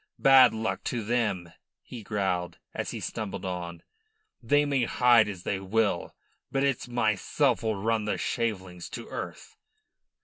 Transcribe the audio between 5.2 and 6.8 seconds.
as they will, but